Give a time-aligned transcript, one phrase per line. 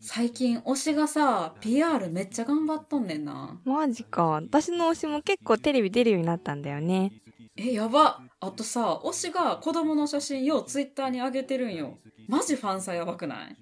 [0.00, 4.26] 最近推しがさ PR めっちゃ頑張っとんねんなマジか。
[4.26, 7.12] 私の推しも結構テレビ出るようになったんだよね。
[7.56, 11.98] えやばあとさ推しが子供の写真ようツイッターに上げてるんよ
[12.28, 13.56] マジファンさやばくない？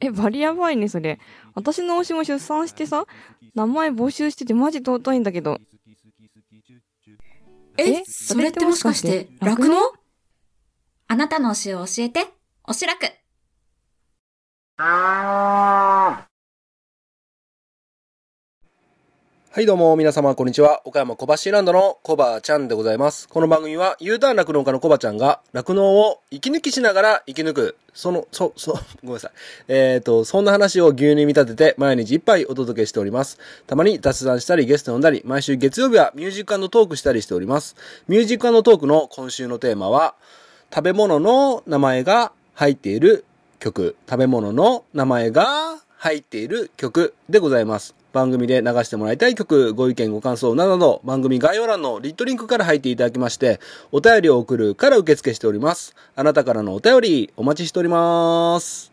[0.00, 1.18] え、バリやばいね、それ。
[1.54, 3.04] 私の推しも出産してさ、
[3.54, 5.58] 名前募集しててマジ尊いんだけど。
[7.76, 8.04] ええ？
[8.04, 9.76] それってもしかしてそれってもしかして酪農
[11.08, 12.26] あなたの推しを教えて、
[12.64, 13.06] おしらく。
[14.80, 16.24] は
[19.60, 20.82] いどうも皆様こんにちは。
[20.84, 23.28] 岡山小橋ランドのコバちゃんでございます。
[23.28, 27.76] この番組は U ターン酪農家のコバちゃんが酪農を息抜きしながら生き抜く。
[27.92, 29.32] その、そ、そ、 ごめんなさい。
[29.66, 33.38] えっ、と、そんな話を牛乳に見立てて毎日一杯お届けしております。
[33.66, 37.74] たまに雑談したりゲスト呼んだり、毎週月曜日はミュージックトークしたりしております。
[38.06, 40.14] ミュージックトークの今週のテーマは、
[40.72, 43.24] 食べ物の名前が入っている
[43.58, 47.94] 曲、食べ物の名前が入っている曲でございます。
[48.12, 53.60] 番組で流してもらいたい曲、ご意見ご感想などなど、番組概要欄の lit.link から入っていただきまして、
[53.92, 55.94] お便りを送るから受付しております。
[56.16, 58.92] あなたからのお便り、お待ちしております。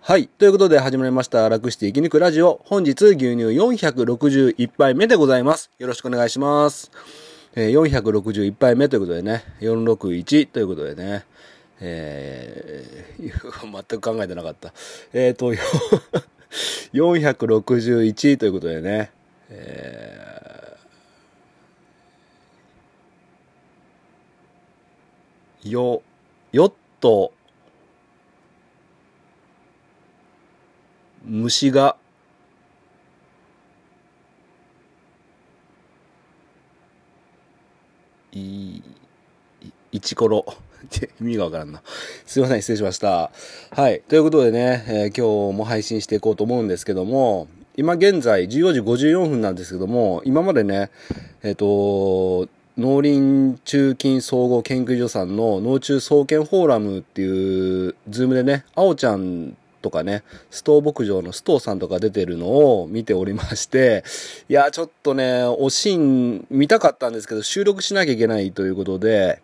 [0.00, 0.26] はい。
[0.26, 2.60] ということで始まりました、楽して生き抜くラジオ。
[2.64, 5.70] 本日、牛乳461杯目でございます。
[5.78, 6.90] よろしくお願いします。
[7.54, 11.24] えー461杯目ということでね、461ということでね、
[11.80, 14.72] えー、全く考えてなかった。
[15.12, 15.52] えっ、と、
[16.92, 19.10] 461ということでね、
[19.48, 26.02] えー、よ、
[26.52, 27.32] よっと、
[31.24, 31.96] 虫が、
[38.32, 38.82] い、い
[39.92, 40.44] イチコロ。
[41.20, 41.82] 意味がわからんな。
[42.26, 43.30] すいません、失礼しました。
[43.70, 44.02] はい。
[44.08, 50.90] ということでね、えー今日も配信していこうと思うんですけども、今現在14時54分なんですけども、今までね、
[51.42, 64.04] えっ、と、農林中金総合研究所さんの農中総研フォーラムっていう、ズームでね、あおちゃんとかね、ストー牧場のストーさんとか出てるのを見ておりまして、
[64.48, 69.42] いや、ちょっとね、おシーン見たかったんですけど、収録しなきゃいけないということで、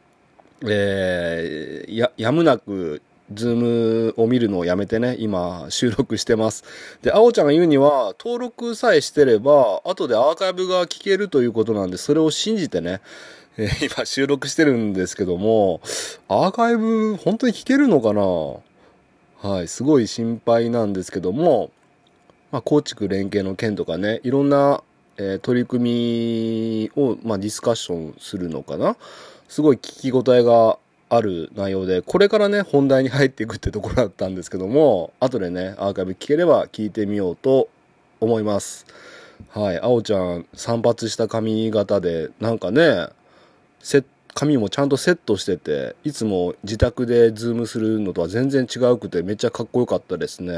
[0.66, 3.02] えーや、やむなく、
[3.34, 6.64] ズームを見るのをやめてね、今、収録してます。
[7.02, 13.02] で、あおちゃんが言うには、登録さえしてれば、後でアーカイブが聞けるということなんで、それを信じてね、
[13.58, 15.82] えー今収録してるんですけども、
[16.28, 18.22] アーカイブ、本当に聞けるのかな？
[19.50, 21.70] はい、すごい心配なんですけども、
[22.50, 24.82] まあ、耕畜連携の件とかね、いろんな、
[25.18, 28.96] えー取り組みを、まあ、ディスカッションするのかな？
[29.48, 30.78] すごい聞き応えが
[31.10, 37.68] ある内容で、これからね、本題に入っていくってところだったんですけども、後でね、アーカイブ聞ければ聞いてみようと
[38.20, 38.86] 思います。
[39.50, 43.08] はい、あおちゃん、散髪した髪型で、なんかね、
[44.34, 50.52] 髪もちゃんとセットしてて、いつも自宅で Zoom するのとは全然違うくて、めっちゃかっこよかったですね。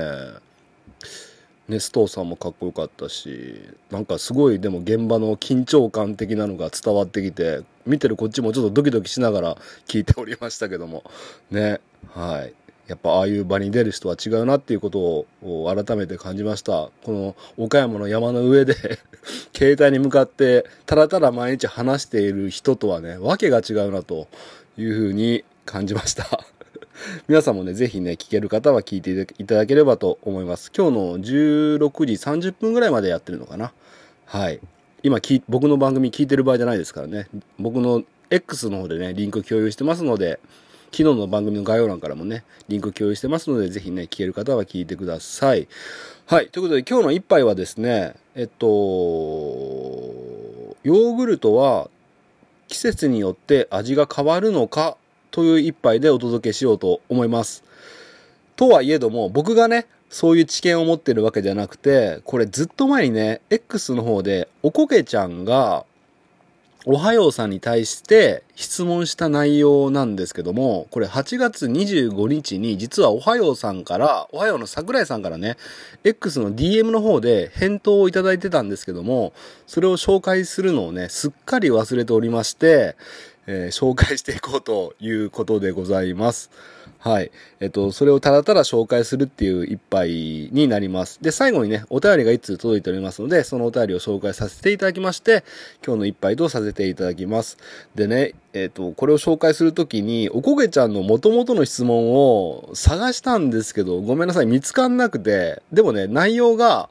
[1.70, 3.60] ね、ストーさんもかっこよかったし、
[3.90, 11.04] なんかすごいでも現場の緊張感的なのが伝わってきて、見てるこっちもちょっとドキドキしながら聞いておりましたけども、
[11.50, 12.52] ね、はい。
[12.88, 15.26] やっぱああいう場に出る人は違うなっていうことを
[15.72, 16.90] 改めて感じました。
[17.04, 18.74] この岡山の山の上で
[19.56, 24.26] 携帯に向かってただただ毎日話している人とはね、わけが違うなと
[24.76, 26.44] いうふうに感じました。
[27.28, 30.70] 皆さんもね、ぜひね、聞ける方は聞いていただければと思います。
[30.76, 33.72] 今日の16時30分ぐらいまでやってるのかな。
[34.26, 34.60] はい。
[35.02, 37.28] 今聞、僕の番組聞いてる場合じゃないですからね。
[37.58, 40.40] 僕の X の方でね、リンク共有してますので、
[40.92, 45.68] 昨日の番組の概要欄からもね、リンク共有してますので、ぜひね、聞ける方は聞いてください。
[46.26, 46.48] はい。
[46.48, 51.88] ということで、今日の一杯はですね、えっと、ヨーグルトは
[52.68, 54.96] 季節によって味が変わるのか
[55.30, 57.64] という一杯でお届けしようと思います。
[58.56, 65.84] とはいえども、僕がね、そういう知見を持ってるわけじゃなくて、これずっと前にね、X の方で、おこげちゃんが、
[66.86, 75.58] おはようさんに対して質問した内容なんですけども、これ8月25日に実はおはようさんから、おはようの桜井さんからね、
[76.04, 79.34] X の DM の方で返答をいただいてたんですけども、
[79.66, 82.96] それを紹介するのをね、すっかり忘れておりまして、
[83.50, 86.50] えー紹介していこうということでございます。
[86.98, 87.32] はい。
[87.60, 91.18] えっと、それをただただ紹介するっていう一杯になります。
[91.22, 95.42] で、最後にね、お便りが一通届いておりますので、そのお便りを紹介させていただきまして、
[95.84, 97.56] 今日の一杯とさせていただきます。
[97.94, 106.90] でね、えっと、これを紹介するときに、おこげちゃんの元々の質問を探したんですけど、ごめんなさい、見つかんなくて、でもね、内容が、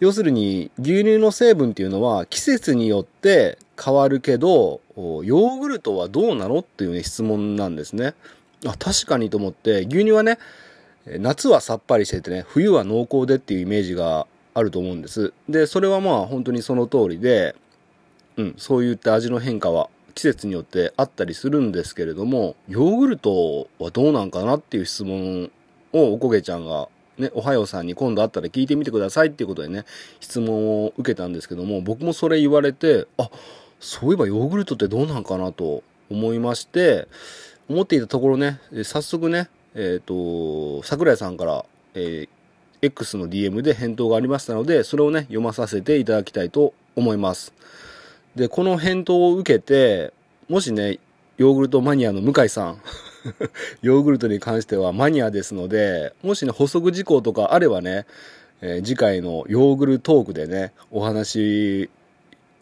[0.00, 8.14] 要するに牛乳の成分っていうのは季節によって変わるけど、ヨーグルトはどうなのっていう、ね、質問なんですね。
[8.66, 10.38] あ、確かにと思って、牛乳はね、
[11.06, 15.32] 夏はさっぱりしててね、冬は濃厚でっていうイメージがあると思うんです。
[15.48, 17.54] で、それはまあ本当にその通りで、
[18.36, 25.50] うん、そういった味の変化は季節によってあったりするんですけれども、ヨーグルトはどうなんかなっていう質問
[25.92, 26.88] をおこげちゃんが
[27.20, 29.84] ね、おはようさんに今度会ったら聞いてみてくださいっていうことでね、
[30.20, 33.30] 質問を受けたんですけども、僕もそれ言われて、あ、
[33.78, 37.08] そういえばヨーグルトってどうなんかなと思いまして、
[37.68, 41.64] 思っていたところね、早速ね、えっ、と、桜井さんから、
[41.94, 42.28] えー
[42.82, 47.52] X の DM で返答がありましたので、それをね、読まさせていただきたいと思います。
[48.34, 50.14] で、この返答を受けて、
[50.48, 50.98] もしね、
[51.36, 52.80] ヨーグルトマニアの向井さん、
[53.82, 58.06] ヨーグルトに関してはマニアですので、もしね、補足事項とかあればね、
[58.62, 61.90] えー次回のヨーグルトークでね、お話、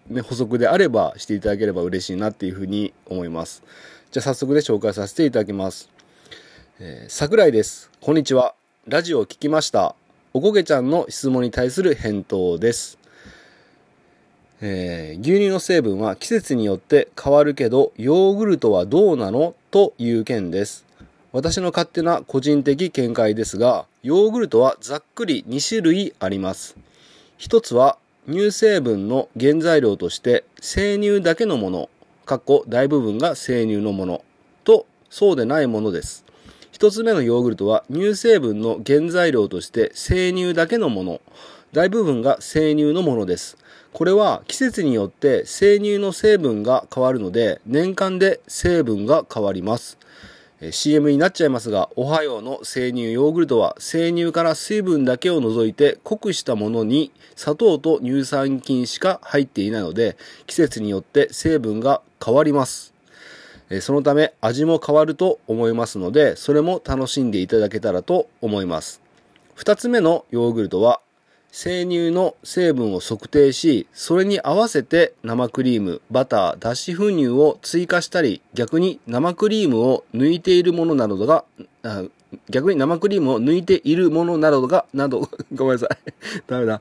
[0.08, 3.62] ね、補足であればしていただければ嬉しいなっていうふうに思います。
[4.10, 5.88] じゃあ早速で紹介させていただきます。
[6.81, 7.90] えー桜井です。
[8.00, 8.54] こんにちは。
[8.87, 9.94] ラジオを聞きました。
[10.34, 12.99] おこげちゃんの質問に対する返答です。
[14.61, 19.54] えー牛乳の成分は季節によって変わるけど、ヨーグルトはどうなの？
[19.70, 20.87] という件です。
[21.32, 26.76] 私の勝手な個人的見解ですが、ヨーグルトはざっくり2種類あります。
[27.37, 31.91] 一つは乳成分の原材料として生乳だけのもの、
[32.25, 34.25] かっこ大部分が生乳のもの
[34.65, 36.25] とそうでないものです。
[36.73, 41.21] 一つ目のヨーグルトは乳成分の原材料として生乳だけのもの、
[41.73, 43.59] 大部分が生乳のものです。
[43.93, 49.99] これは季節によって生乳の成分が変わるので年間で成分が変わります。
[50.70, 62.93] CM になっちゃいますが、おはようの生乳ヨーグルトは生乳から水分だけを除いて濃くしたものに砂糖と乳酸菌しか入っていないので季節によって成分が変わります。
[63.81, 69.00] そのため味も変わると思いますので、それも楽しんでいただけたらと思います。
[69.55, 71.00] 二つ目のヨーグルトは
[71.60, 81.44] 生乳の成分を測定し、それに合わせて生クリーム、バター、脱脂粉乳を追加したり、逆に生クリームを抜いているものなどが、
[82.49, 86.12] 逆に生クリームを抜いているものなどが、など、 ごめんなさい。
[86.46, 86.81] ダメだ。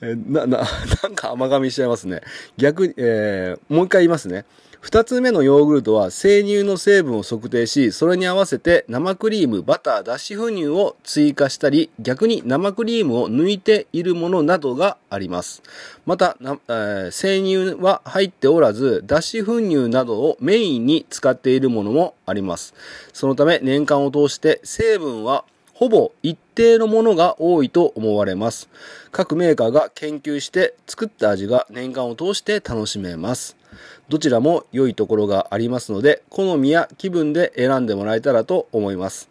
[0.00, 0.58] えな、な、
[1.02, 2.20] なんか甘噛みしちゃいますね。
[2.56, 4.44] 逆に、えーもう一回言いますね。
[4.82, 15.62] 二つ目のヨーグルトは生乳の成分を測定し、それに合わせて生クリーム、バター、脱脂粉乳を追加したり、逆に生クリームを抜いているものなどがあります。
[16.04, 22.74] また、えー生乳は入っておらず、脱脂粉乳などをメインに使っているものもあります。
[23.12, 25.44] そのため年間を通して成分は
[25.74, 28.68] ほぼ一定のものが多いと思われます。
[29.12, 33.61] 各メーカーが研究して作った味が年間を通して楽しめます。
[34.08, 39.28] どちらも良いところがありますので、好みや気分で選んでもらえたらと思います。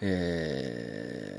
[0.00, 1.32] えー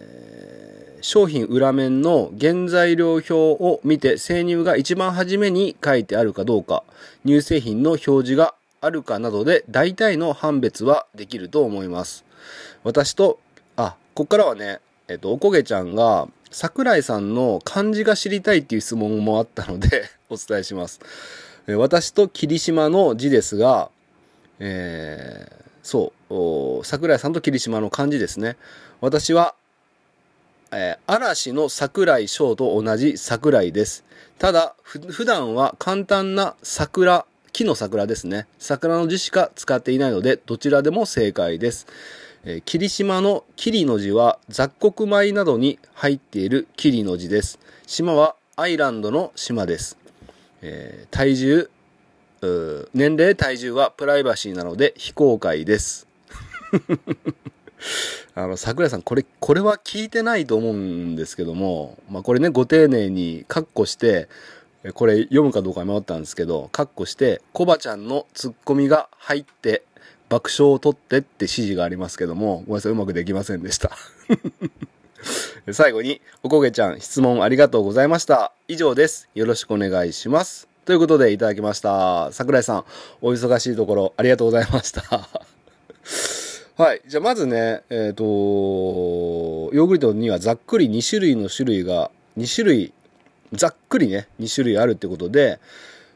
[1.04, 6.84] 商品裏面の原材料表を見て生乳が一番初めに書いてあるかどうか、
[7.26, 12.24] 乳製品の表示があるかなどで大体の判別はできると思います。
[12.86, 13.38] 私と、
[13.76, 14.80] あ、こっからはね、
[15.10, 21.02] えっと、おこげちゃんが、桜井さんの漢字が知りたいっていう質問もあったので、お伝えします。
[21.68, 23.90] 私と霧島の字ですが、
[24.60, 28.58] えーそう、桜井さんと霧島の漢字ですね。
[29.02, 29.56] 私は、
[30.72, 34.04] えー嵐の桜井翔と同じ桜井です。
[34.40, 38.48] ただ、普段は簡単な桜、木の桜ですね。
[38.60, 41.88] 桜の字しか使っていないので、どちらでも正解です。
[42.44, 47.58] えー霧島の霧の字は雑穀米などに入っている霧の字です。
[47.88, 50.03] 島はアイランドの島です。
[50.66, 51.70] えー体重、
[52.94, 56.08] 年齢、体重はプライバシーなので非公開です。
[58.34, 64.28] あの、桜井さん、これ、これは聞いてないと思うんですけども、まあ、これね、ご丁寧にカッコして、
[64.94, 69.84] これ読むかどうか迷ったんですけど、カッコして、コバちゃんのツッコミが入って、
[70.30, 73.92] 爆笑を取ってって指示がありますけども、ごめんなさい、うまくできませんでした。
[75.72, 78.54] 最後に、おこげちゃん、質問ありがとうございました。
[78.68, 79.30] 以上です。
[79.36, 80.68] よろしくお願いします。
[80.86, 82.32] ということでいただきました。
[82.32, 82.86] 桜井さん、
[83.22, 85.04] お忙しいところありがとうございました。
[86.76, 87.02] はい。
[87.08, 92.94] じゃあまずね、えっ、と、ヨーグルトにはざっくり2種類の種類が、2種類、
[93.54, 95.60] ざっくりね、2種類あるってことで、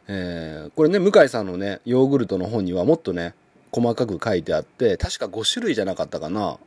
[0.07, 3.33] えーこれね、向井さんのね、ヨーグルトの本にはもっとね、
[3.71, 6.57] 細かく書いてあって、確か5種類じゃなかったかな。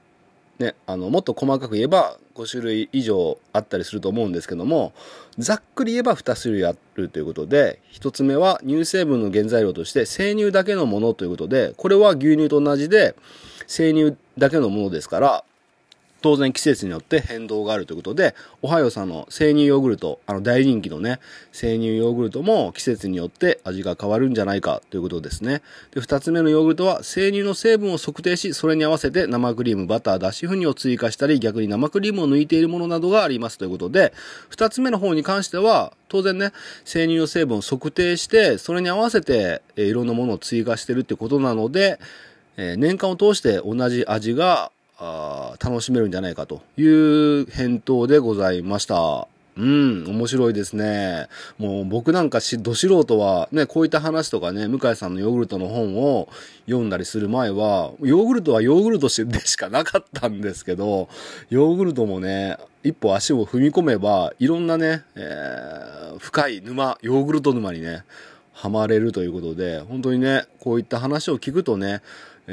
[0.61, 4.93] ね、あの、もっと細かく言えば5種類以上あったりすると思うんですけども、
[5.39, 13.17] ざっくり言えば2種類あるということで、1つ目は乳成分の原材料として生乳だけのものということで、これは牛乳と同じで
[13.67, 15.45] 生乳だけのものですから、
[16.23, 21.19] 当然季節によって変動があるということで、おはようさんの生乳ヨーグルト、あの大人気のね、
[21.53, 25.63] 生乳ヨーグルトも季節によって味が変わるんじゃないかということですね。
[25.93, 34.13] で、二つ目のヨーグルトは生乳の成分を測定し、それに合わせて生クリーム、バター、脱脂粉乳を追加したり、逆に生クリームを抜いているものなどがありますということで、
[34.49, 36.53] 二つ目の方に関しては、当然ね、
[36.85, 41.99] 生乳の成分を測定して、それに合わせて、えいろんなものを追加してるってことなので、
[42.57, 49.27] え年間を通して同じ味があ楽しめるんじゃないかという返答でございました。
[49.57, 51.27] うん、面白いですね。
[51.59, 56.29] もう僕なんかし、ど素人はね、こういった話とかね、向井さんのヨーグルトの本を
[56.67, 61.09] 読んだりする前は、ヨーグルトはヨーグルトでしかなかったんですけど、
[61.51, 68.05] ヨーグルトもね、一歩足を踏み込めば、いろんなね、えー深い沼、ヨーグルト沼にね、
[68.53, 72.03] ハマれるということで、本当にね、こういった話を聞くとね、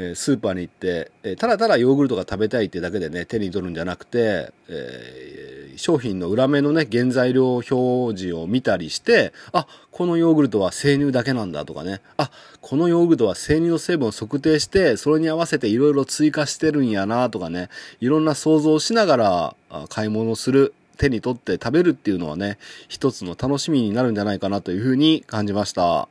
[0.00, 17.68] えスーパーに行って、えただただヨーグルトが食べたいってだけでね、手に取るんじゃなくて、え商品の裏面のね、原材料表示を見たりして、あ、このヨーグルトは生乳だけなんだとかね、あ、このヨーグルトは生乳の成分を測定して、それに合わせていろいろ追加してるんやなとかね、
[18.00, 19.56] いろんな想像をしながら
[19.88, 26.08] 買い物する、手に取って食べるっていうのはね、一つの楽しみになるんじゃないかなというふうに感じました。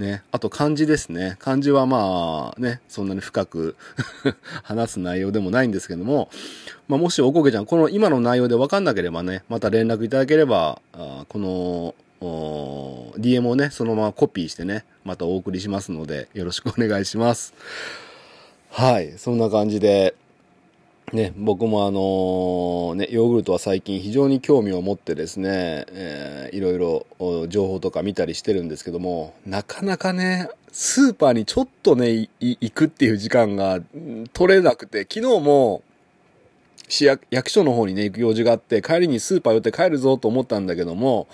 [0.00, 0.24] ね。
[0.32, 1.36] あと漢字ですね。
[1.38, 3.76] 漢字はまあね、そんなに深く
[4.64, 6.28] 話す内容でもないんですけども、
[6.88, 17.54] まあもしおこげちゃん、この今の内容で分かんなければね、また連絡いただければ、あこの、DM をね、そのままコピーしてね、またお送りしますので、よろしくお願いします。
[18.70, 19.14] はい。
[19.18, 20.14] そんな感じで、
[21.12, 33.80] ね、僕もあのーね、ヨーグルトは最近非常に興味を持ってですね、えーいろいろ情報とか見たりしてるんですけども、なかなかね、スーパーにちょっとね、行くっていう時間が
[34.32, 35.82] 取れなくて、昨日も
[36.88, 41.28] 市役所の方にね、行く用事があって、帰りにスーパー寄って帰るぞと思ったんだけども、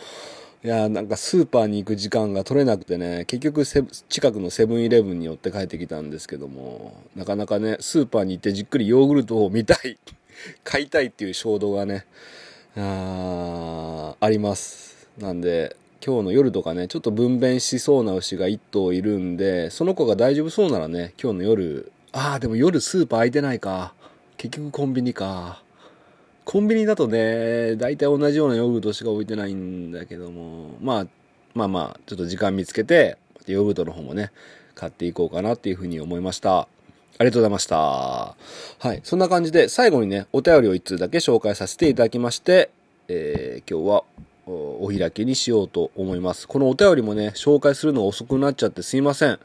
[0.65, 9.99] いやなんかスーパーに行く時間が取れなくてね、結局セ近くのセブンイレブンに寄って帰ってきたんですけども、なかなかね、スーパーに行ってじっくりヨーグルトを見たい、
[10.65, 12.07] 買いたいっていう衝動がね、
[12.77, 15.09] あーあります。
[15.19, 23.95] なんで、今日の夜とかね、ちょっと分娩しそうな牛が1頭いるんで、その子が大丈夫そうならね、今日の夜、ああ、でも夜スーパー空いてないか。
[24.37, 25.63] 結局コンビニか。
[26.47, 31.07] コンビニだとね、大体同じようなヨーグルトしか置いてないんだけども、まあ、
[31.55, 34.31] まあまあ、ちょっと時間見つけて、ヨーグルトの方もね、
[34.77, 36.61] 買っていこうかなっていうふうに思いました。
[36.61, 36.69] あ
[37.19, 37.77] りがとうございました。
[37.77, 38.37] は
[38.95, 39.01] い。
[39.03, 42.71] そんな感じで、最後にね、お便りを一通だけ紹介させていただきまして、
[43.09, 44.05] えー今日は
[44.47, 46.47] お開きにしようと思います。
[46.47, 49.41] このお便りもね、紹介するの遅くなっちゃってすいません。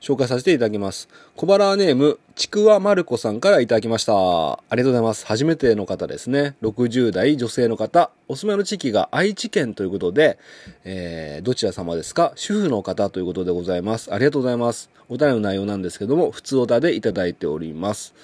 [0.00, 1.08] 紹介させていただきます。
[1.36, 4.12] 小腹ネーム、ちくわまるこさんからいただきました。
[4.14, 5.26] ありがとうございます。
[5.26, 6.54] 初めての方ですね。
[6.62, 8.10] 60代女性の方。
[8.28, 10.38] お住まいの地域が愛知県ということで、
[10.84, 12.32] えー、どちら様ですか？
[12.36, 14.12] 主婦の方ということでございます。
[14.12, 14.90] ありがとうございます。
[15.08, 18.14] お便りの内容なんですけども、普通おたでいただいております。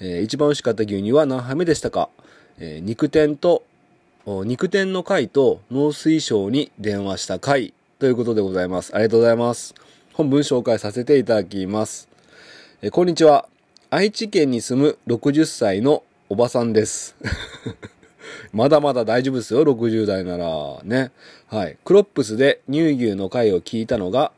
[0.00, 2.08] えー一番美味しかった牛乳は何杯目でしたか、
[2.58, 3.62] えー肉天と、
[4.26, 8.94] 肉天の会と農水省に電話した会ということでございます。
[8.94, 9.74] ありがとうございます。
[10.18, 12.08] 本文紹介させていただきます。
[12.82, 13.48] えこんにちは。
[13.88, 17.14] 愛知県に住む60歳のおばさんです。
[18.52, 20.80] まだまだ大丈夫ですよ、60代なら。
[20.82, 21.12] ね。
[21.46, 21.78] はい。
[21.84, 24.32] クロップスで乳牛の会を聞いたのが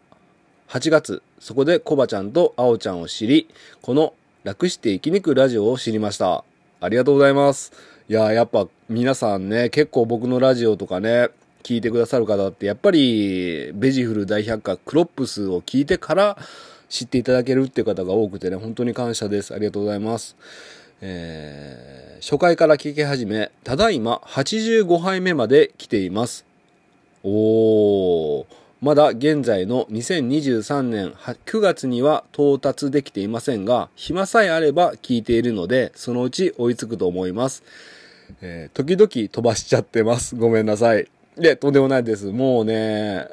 [0.69, 3.49] 8月、そこでコバちゃんとアオちゃんを知り、
[3.81, 4.13] この
[4.45, 6.45] 楽して生き抜くラジオを知りました。
[6.83, 7.73] ありがとうございます。
[8.07, 11.31] いやー、やっぱ皆さんね、結構僕のラジオとかね、
[11.63, 16.39] 聞いてくださる方って、やっぱり、ベジフル大百科クロップスを聞いてから
[16.89, 19.55] 知っていただけるっていう方が多くてね、本当に感謝です。
[19.55, 20.37] ありがとうございます。
[21.01, 26.45] えー初回から聞き始め、ただいま85杯目まで来ています。
[27.25, 28.47] おー。
[28.83, 37.63] まだ現在の2023年9月には到達できていませんが、暇さえあれば聞いているので、そのうち追いつくと思います。
[38.43, 40.37] えー時々飛ばしちゃってます。
[40.37, 41.09] ごめんなさい。
[41.41, 42.27] で、とんでもないです。
[42.27, 43.27] もうね、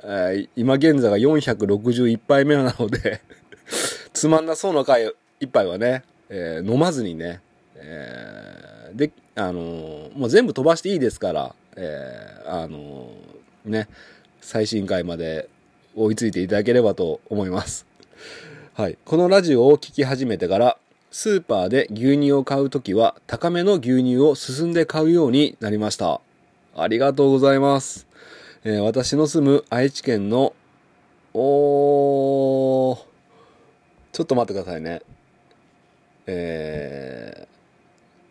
[0.55, 3.19] 今現在が461杯目なので、
[4.13, 5.11] つまんなそうな回、
[5.41, 7.41] 一杯はね、えー飲まずにね、
[7.75, 13.89] えーで、あのーもう全部飛ばしていいですから、えーあのーね、
[14.39, 15.49] 最新回まで
[15.93, 17.85] 追いついていただければと思います。
[18.73, 18.97] はい。
[19.03, 20.77] このラジオを聞き始めてから、
[21.11, 26.21] スーパーで牛乳を買うときは、高めの牛乳を進んで買うようになりました。
[26.79, 28.05] ありがとうございます。
[28.63, 30.53] えー私の住む愛知県の、
[31.33, 32.97] おー、
[34.11, 35.01] ちょっと待ってくださいね。
[36.27, 37.47] え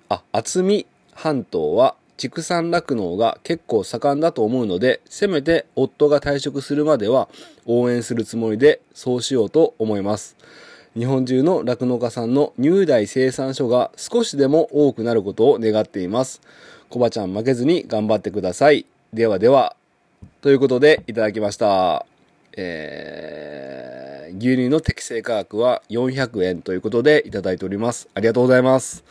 [0.08, 7.28] ー、あ、厚見半島は畜産酪農が結構盛んだと思うので、せめて夫が退職するまでは
[7.66, 10.36] 応援するつもりでそうしようと思います。
[10.96, 16.40] 日本中の酪農家さんの乳代生産所が少しでも多くなることを願っています。
[16.88, 18.86] コバちゃん負けずに頑張ってください。
[19.12, 19.76] ではでは、
[20.40, 22.06] ということでいただきました。
[22.56, 28.08] えー、牛乳の適正価格は400円ということでいただいております。
[28.14, 29.04] ありがとうございます。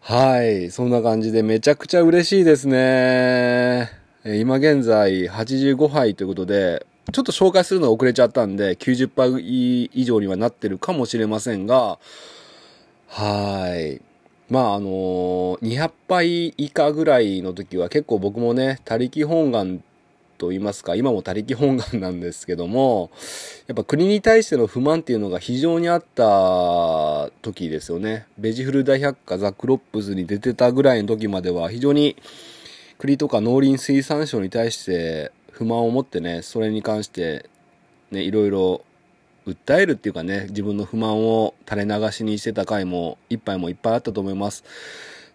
[0.00, 0.70] はい。
[0.70, 3.90] そんな感じでめちゃくちゃ嬉しいですね。
[4.24, 11.98] 今現在85杯ということで、ちょっと紹介するの遅れちゃったんで、90杯以上にはなってるかもしれませんが、
[13.08, 14.02] はい。
[14.48, 19.82] まああのー200杯以下ぐらいの時は結構僕もね、他力本願
[20.38, 23.10] と言いますか、今も他力本願なんですけども、
[23.66, 28.26] やっぱ国に対しての不満っていうのが非常にあった時ですよね。
[28.38, 32.16] ベジフル大百科ザ・クロップスに出てたぐらいの時までは非常に
[32.98, 37.48] 国とか農林水産省に対して不満を持ってね、それに関して
[38.12, 38.82] ね、いろいろ
[39.46, 44.64] 訴えるっていうかね、自分の不満を垂れ流しにしてた回も一杯もいっぱいあったと思います。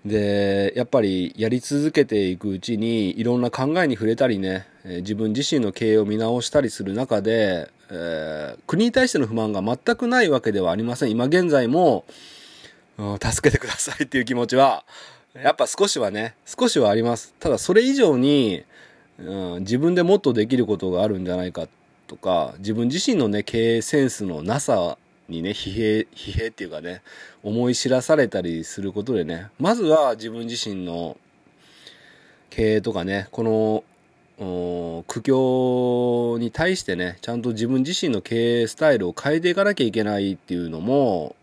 [0.05, 11.11] で、やっぱりやり続けていくうちにいろんな考えに触れたりね、自分自身の経営を見直したりする中で、えー国に対しての不満が全くないわけではありません。
[11.11, 12.05] 今現在も、
[13.21, 14.85] 助けてくださいっていう気持ちは、
[15.33, 17.33] やっぱ少しはね、少しはあります。
[17.39, 18.63] ただそれ以上に、
[19.19, 21.69] うん、自分でもっとできることがあるんじゃないかっ
[22.11, 24.97] とか、自分自身のね、経営センスのなさ
[25.29, 27.01] にね、疲弊、疲弊っていうかね、
[27.41, 31.15] 思い知らされたりすることでね、まずは自分自身の
[32.49, 33.85] 経営とかね、こ
[34.37, 41.37] の、苦境に対してね、ちゃんと自分自身の経営スタイルを変えていかなきゃいけないっていうのも、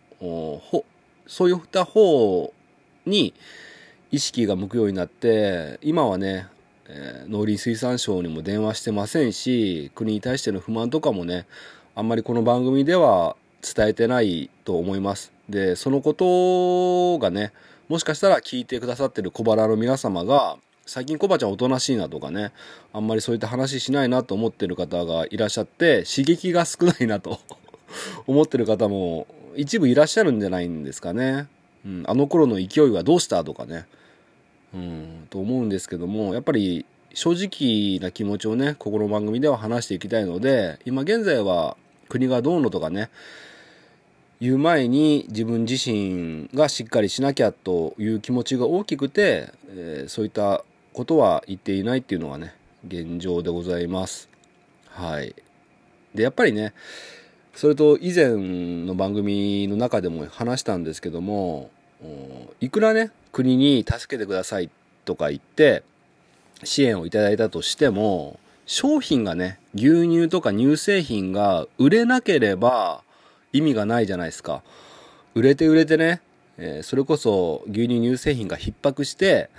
[1.27, 2.53] そういった方
[3.07, 3.33] に
[4.11, 6.47] 意識が向くようになって、今はね、
[6.89, 11.47] え農林水産省にも電話してませんし、国に対しての不満とかもね、
[11.95, 15.33] あんまりこの番組では伝えてないと思います。
[15.49, 17.53] で、そのことがね、
[17.89, 22.53] もしかしたら聞いてくださってる小腹の皆様が、最近コバちゃんおとなしいなとかね、
[22.95, 27.41] あんまりそういった話しないなと思ってる方がいらっしゃって、刺激が少ないなと
[28.27, 31.49] 思ってる方も一部いらっしゃるんじゃないんですかね。
[31.85, 33.87] うん、あの頃の勢いはどうしたとかね。
[34.75, 41.77] うん、と思うんですけども、やっぱり正直な気持ちをね、ここの番組では話していきたいので、今現在は
[42.09, 43.11] 国がどうのとかね、
[44.41, 52.55] 言う前に自分自身がしっかりしなきゃという気持ちが大きくて、えーそういったことは言っていないっていうのがね、
[52.87, 54.29] 現状でございます。
[54.87, 55.35] はい。
[56.15, 56.73] で、やっぱりね、
[57.55, 58.29] それと以前
[58.85, 61.71] の番組の中でも話したんですけども、
[62.61, 64.69] いくらね、国に助けてください
[65.05, 65.85] とか言って、
[66.65, 73.03] 支援をいただいたとしても、商品がね、牛乳とか乳製品が売れなければ
[73.53, 74.65] 意味がないじゃないですか。
[75.37, 76.21] 売れて売れてね、
[76.57, 79.51] えーそれこそ牛乳乳製品が逼迫して、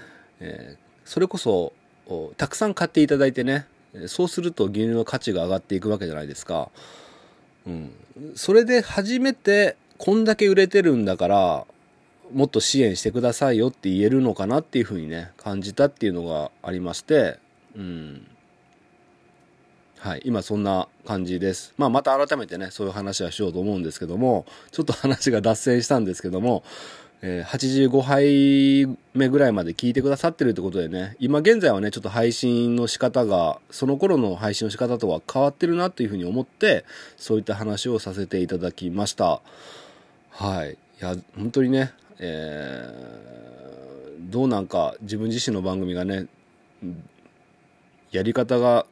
[0.41, 1.71] えーそれこそ
[2.35, 3.65] たくさん買っていただいてね、
[4.07, 6.69] そうすると牛乳の価値が上がっていくわけじゃないですか。
[7.65, 7.91] うん。
[8.35, 11.65] それで初めて、こんだけ売れてるんだから、
[12.33, 17.39] もっと支援してくださいよって言えるのかなっていうふうにね、感じたっていうのがありまして、
[17.75, 18.27] うん。
[19.99, 21.73] はい、今そんな感じです。
[21.77, 26.63] まあまた改めてね、そういう話はしようと思うんですけども、ちょっと話が脱線したんですけども、
[27.21, 36.85] えー85杯目ぐらいまで聞いてくださってるってことでね、今現在はね、ちょっと配信の仕方が、その頃の配信の仕方とは変わってるなというふうに思って、
[37.17, 39.41] そういった話をさせていただきました。
[40.31, 40.73] はい。
[40.73, 43.29] いや、本当にね、えー
[44.29, 46.27] どうなんか自分自身の番組がね、
[48.11, 48.85] やり方が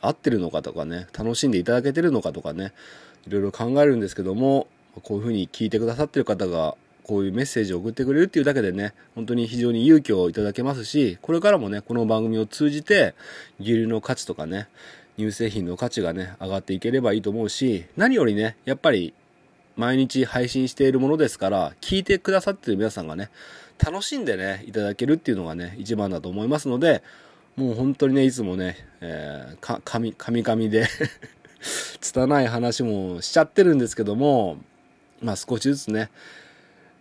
[0.00, 2.72] 合ってるのかとかね、楽しんでいただけてるのかとかね、
[3.26, 4.68] いろいろ考えるんですけども、
[5.02, 13.14] こういうふうに聞いてくださってる方がこういうメッセージを送ってくれるっていうだけでね、本当に非常に勇気をいただけますし、これからもね、この番組を通じて、
[13.58, 14.68] 牛乳の価値とかね、
[15.16, 19.14] 乳製品の価値がね、上がっていければいいと思うし、何よりね、やっぱり、
[19.76, 23.30] 毎日配信しているものですから、聞いてくださってる皆さんがね、
[23.84, 27.02] 楽しんでね、いただけるっていうのがね、一番だと思いますので、
[27.56, 30.86] もう本当にね、いつもね、えー、か、神、神々で
[32.00, 34.58] 拙い話もしちゃってるんですけども、
[35.20, 36.10] まあ少しずつね、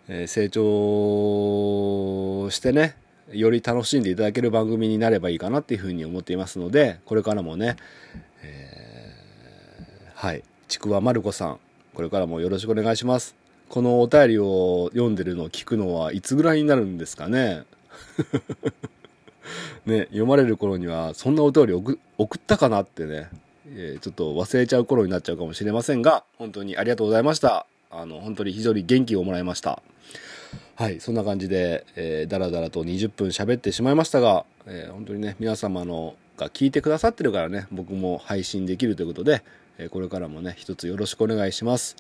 [0.08, 2.96] えー成長してね、
[3.32, 7.78] より楽しんでいただける番組になればいいかなっていうふうに思っていますので、これからもね、
[8.44, 11.60] えーはい、ちくわまるこさん、
[11.94, 13.36] これからもよろしくお願いします。
[13.70, 17.64] このお便りを読んでるのを聞くのはいつぐらいになるんですかね？
[19.86, 22.00] ね、読まれる頃にはそんなお便り送
[22.38, 23.30] ったかなってね、
[23.68, 27.66] えーちょっと忘れちゃう頃になっちゃうかもしれませんが、本当にありがとうございました。
[27.92, 29.82] あの、本当に非常に元気をもらいました。
[30.76, 39.44] はい、そんな感じで、えー、だらだらと20分喋ってしまいましたが、えー本当にね、皆様のが聞いてくださってるからね、僕も配信できるということで、
[39.78, 41.96] えこれからもね、一つよろしくお願いします。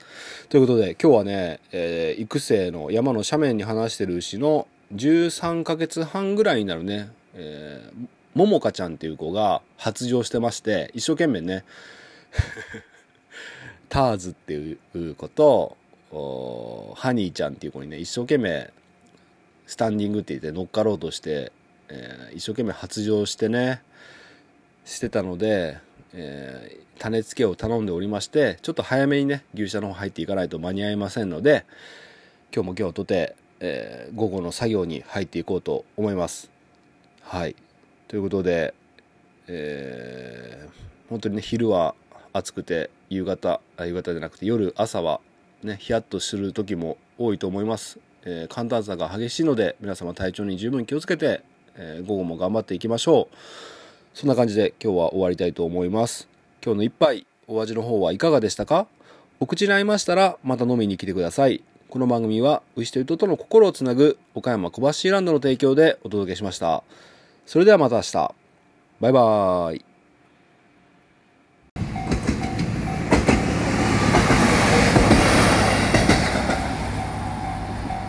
[0.49, 11.63] ということで、今日はね、えー育成の山の斜面に放してる牛の13ヶ月半ぐらいになるね、えーももかちゃんっていう子が発情してまして、一生懸命ね、
[13.89, 15.77] ターズっていう子と、
[16.95, 18.71] ハニーちゃんっていう子にね、一生懸命、
[19.67, 21.51] スタンディングって言って乗っかろうとして、
[21.89, 23.81] えー一生懸命発情してね、
[24.85, 25.77] してたので、
[26.13, 31.65] えー種付けを頼んでおりまして、ちょっと早めにね、牛舎の方入っていかないと間に合いませんので、
[32.55, 36.49] 今日も今日とて、えー午後の作業に入っていこうと思います。
[37.21, 37.57] はい。
[38.07, 38.73] ということで、
[39.47, 41.93] えー本当にね、昼は
[42.31, 45.19] 暑くて、夕方、夕方じゃなくて夜、朝は
[45.61, 47.99] ね、ヒヤッとする時も多いと思います。
[48.23, 51.41] えー寒暖差が激しいので、皆様体調に十分気をつけて、
[51.75, 53.35] えー午後も頑張っていきましょう。
[54.13, 56.31] そんな感じで今日は終わりたいと思います。
[56.65, 58.87] 今日の一杯、お味の方はいかがでしたか？
[59.41, 61.61] お口に合いましたら、また飲みに来てください。
[61.89, 66.85] この番組は、牛と人との心をつなぐ、岡山小橋ランドの提供でお届けしました。
[67.45, 68.13] それではまた明日。
[69.01, 69.85] バイバーイ。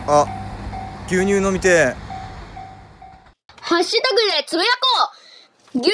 [0.07, 0.25] あ、
[1.07, 1.93] 牛乳飲みてえ。
[3.59, 5.11] ハッシュタグでつぶやこ
[5.73, 5.91] う牛乳